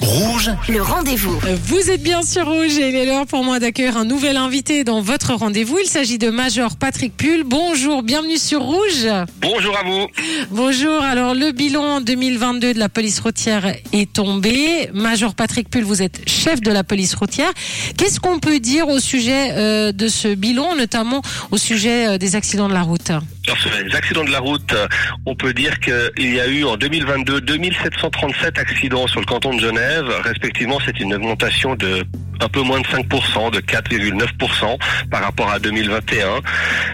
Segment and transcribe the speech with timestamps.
[0.00, 1.38] Rouge, le rendez-vous.
[1.66, 4.82] Vous êtes bien sur Rouge et il est l'heure pour moi d'accueillir un nouvel invité
[4.82, 5.78] dans votre rendez-vous.
[5.78, 7.44] Il s'agit de Major Patrick Pull.
[7.44, 9.06] Bonjour, bienvenue sur Rouge.
[9.42, 10.06] Bonjour à vous.
[10.50, 14.88] Bonjour, alors le bilan 2022 de la police routière est tombé.
[14.94, 17.52] Major Patrick Pull, vous êtes chef de la police routière.
[17.98, 21.20] Qu'est-ce qu'on peut dire au sujet euh, de ce bilan, notamment
[21.50, 23.12] au sujet euh, des accidents de la route?
[23.58, 24.86] Sur les accidents de la route, euh,
[25.26, 29.60] on peut dire qu'il y a eu en 2022 2737 accidents sur le canton de
[29.60, 30.06] Genève.
[30.24, 32.04] Respectivement, c'est une augmentation de
[32.42, 34.78] un peu moins de 5%, de 4,9%
[35.10, 36.40] par rapport à 2021.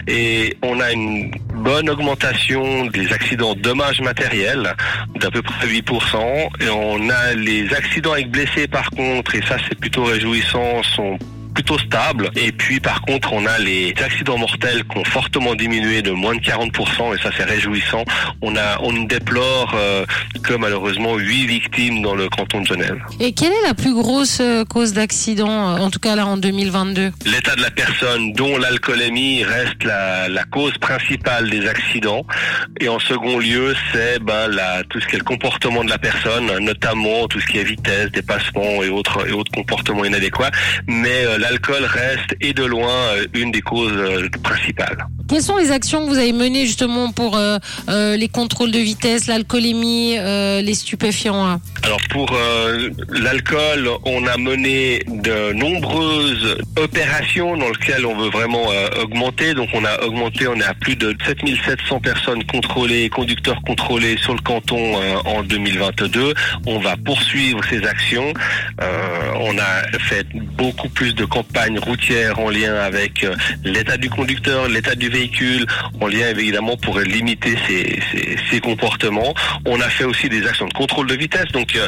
[0.07, 4.75] Et on a une bonne augmentation des accidents dommages matériels
[5.15, 6.49] d'à peu près 8%.
[6.61, 11.17] Et on a les accidents avec blessés par contre, et ça c'est plutôt réjouissant, sont
[11.57, 12.29] plutôt stable.
[12.35, 16.35] Et puis par contre, on a les accidents mortels qui ont fortement diminué de moins
[16.35, 18.03] de 40%, et ça c'est réjouissant.
[18.43, 20.05] On a, on déplore euh,
[20.43, 22.99] que malheureusement 8 victimes dans le canton de Genève.
[23.19, 26.37] Et quelle est la plus grosse euh, cause d'accident, euh, en tout cas là en
[26.37, 32.23] 2022 L'état de la personne, dont l'alcoolémie reste la, la, cause principale des accidents.
[32.79, 35.97] Et en second lieu, c'est ben, la, tout ce qui est le comportement de la
[35.97, 40.51] personne, notamment tout ce qui est vitesse, dépassement et autres, et autres comportements inadéquats.
[40.85, 45.07] Mais l'alcool reste et de loin euh, une des causes euh, principales.
[45.27, 49.27] Quelles sont les actions que vous avez menées justement pour euh, les contrôles de vitesse,
[49.27, 51.61] l'alcoolémie, les stupéfiants hein?
[51.83, 52.35] Alors pour
[53.09, 58.65] l'alcool, on a mené de nombreuses opérations dans lesquelles on veut vraiment
[59.01, 59.53] augmenter.
[59.53, 64.33] Donc on a augmenté, on est à plus de 7700 personnes contrôlées, conducteurs contrôlés sur
[64.33, 66.33] le canton en 2022.
[66.65, 68.33] On va poursuivre ces actions.
[68.79, 74.67] on a fait beaucoup plus de campagne routière en lien avec euh, l'état du conducteur,
[74.67, 75.16] l'état du véhicule,
[75.99, 79.33] en lien évidemment pour limiter ces, comportements.
[79.65, 81.47] On a fait aussi des actions de contrôle de vitesse.
[81.53, 81.87] Donc euh,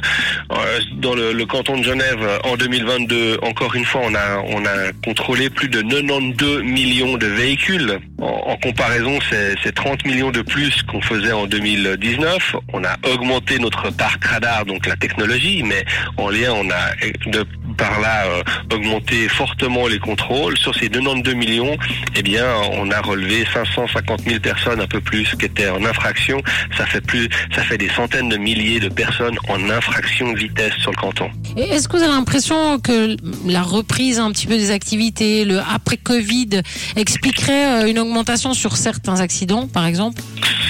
[0.52, 4.92] euh, dans le, canton de Genève en 2022, encore une fois, on a on a
[5.04, 8.00] contrôlé plus de 92 millions de véhicules.
[8.22, 9.18] En, comparaison,
[9.64, 12.56] c'est 30 millions de plus qu'on faisait en 2019.
[12.74, 15.86] On a augmenté notre parc radar, donc la technologie, mais
[16.18, 16.96] en lien, on a
[17.28, 17.46] de
[17.80, 18.26] par là
[18.74, 20.58] augmenté fortement les contrôles.
[20.58, 21.78] Sur ces 92 millions,
[22.16, 26.42] eh bien, on a relevé 550 000 personnes, un peu plus, qui étaient en infraction.
[26.78, 30.92] Ça fait plus, ça fait des centaines de milliers de personnes en infraction vitesse sur
[30.92, 31.30] le canton.
[31.58, 33.16] Est-ce que vous avez l'impression que
[33.48, 36.62] la reprise un petit peu des activités, le après Covid,
[36.96, 40.22] expliquerait euh, une augmentation sur certains accidents, par exemple?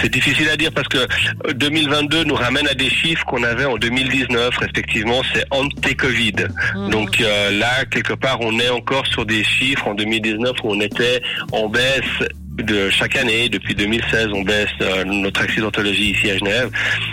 [0.02, 1.08] C'est difficile à dire parce que
[1.53, 6.47] 2022 euh, nous ramène à des chiffres qu'on avait en 2019, respectivement, c'est ante-Covid.
[6.76, 6.90] Mmh.
[7.00, 10.82] Donc euh, là, quelque part, on est encore sur des chiffres en 2019 où on
[10.82, 11.22] était
[11.54, 12.04] en baisse
[12.58, 16.70] de chaque année, depuis 2016, on baisse euh, notre accidentologie ici à Genève.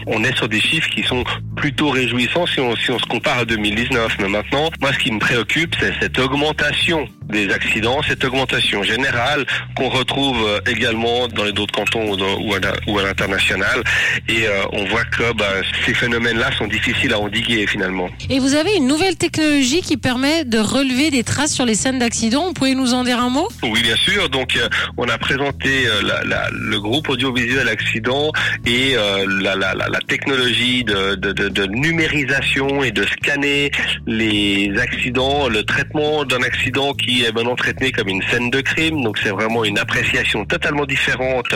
[0.09, 1.23] On est sur des chiffres qui sont
[1.57, 4.17] plutôt réjouissants si on, si on se compare à 2019.
[4.21, 9.45] Mais maintenant, moi, ce qui me préoccupe, c'est cette augmentation des accidents, cette augmentation générale
[9.77, 12.53] qu'on retrouve euh, également dans les autres cantons ou,
[12.87, 13.83] ou à l'international.
[14.29, 15.47] Et euh, on voit que bah,
[15.85, 18.09] ces phénomènes-là sont difficiles à endiguer finalement.
[18.31, 21.99] Et vous avez une nouvelle technologie qui permet de relever des traces sur les scènes
[21.99, 22.47] d'accidents.
[22.47, 23.49] Vous pouvez nous en dire un mot?
[23.63, 24.29] Oui, bien sûr.
[24.29, 24.59] Donc,
[24.97, 28.33] on a présenté la, la, le groupe audiovisuel accident
[28.67, 28.95] et
[29.27, 33.71] la, la, technologie de, de, de, de numérisation et de scanner
[34.07, 39.03] les accidents, le traitement d'un accident qui est maintenant traité comme une scène de crime.
[39.03, 41.49] Donc c'est vraiment une appréciation totalement différente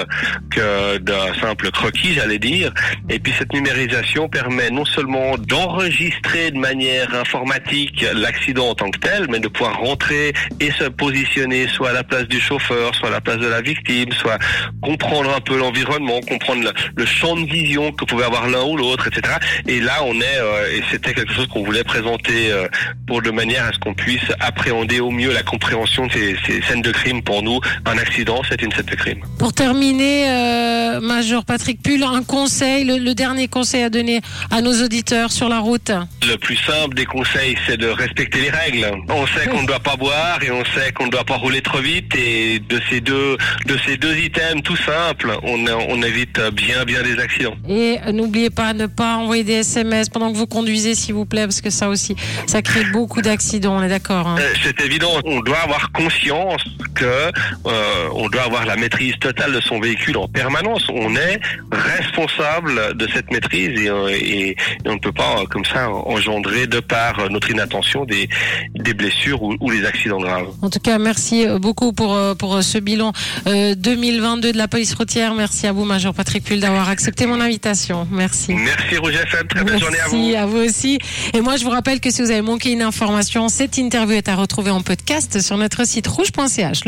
[0.51, 2.73] que d'un simple croquis, j'allais dire.
[3.09, 8.99] Et puis cette numérisation permet non seulement d'enregistrer de manière informatique l'accident en tant que
[8.99, 13.09] tel, mais de pouvoir rentrer et se positionner soit à la place du chauffeur, soit
[13.09, 14.39] à la place de la victime, soit
[14.83, 19.09] comprendre un peu l'environnement, comprendre le, champ de vision que pouvait avoir l'un ou l'autre,
[19.09, 19.34] etc.
[19.67, 22.69] Et là, on est, euh, et c'était quelque chose qu'on voulait présenter euh,
[23.07, 26.83] pour de manière à ce qu'on puisse appréhender au mieux la compréhension de ces, scènes
[26.83, 27.23] de crime.
[27.23, 29.21] Pour nous, un accident, c'est une scène de crime.
[29.39, 34.21] Pour terminer, euh, Major Patrick Pull, un conseil, le, dernier conseil à donner
[34.51, 35.91] à nos auditeurs sur la route
[36.27, 38.87] Le plus simple des conseils, c'est de respecter les règles.
[39.09, 41.60] On sait qu'on ne doit pas boire et on sait qu'on ne doit pas rouler
[41.60, 42.15] trop vite.
[42.16, 47.03] Et de ces deux, de ces deux items tout simples, on, on évite bien, bien
[47.03, 47.57] des accidents.
[47.69, 51.27] Et n'oubliez pas de ne pas envoyer des SMS pendant que vous conduisez, s'il vous
[51.27, 54.27] plaît, parce que ça aussi, ça crée beaucoup d'accidents, on est d'accord.
[54.27, 54.37] Hein.
[54.41, 56.63] Euh, c'est évident on doit avoir conscience
[56.95, 60.87] que euh, on doit avoir la maîtrise totale de son véhicule en permanence.
[60.93, 61.41] On est
[61.71, 64.57] responsable de cette maîtrise et, euh, et,
[64.87, 68.28] on ne peut pas comme ça engendrer de par notre inattention des,
[68.75, 70.49] des blessures ou, ou les accidents graves.
[70.63, 73.13] En tout cas, merci beaucoup pour pour ce bilan
[73.47, 75.34] 2022 de la police routière.
[75.34, 78.09] Merci à vous, Major Patrick Pull, d'avoir accepté mon invitation.
[78.11, 78.55] Merci.
[78.55, 79.25] Merci Roger
[79.60, 80.16] Très bonne journée à vous.
[80.16, 80.98] Merci à vous aussi.
[81.34, 84.28] Et moi, je vous rappelle que si vous avez manqué une information, cette interview est
[84.28, 86.84] à retrouver en podcast sur notre site rouge.ch.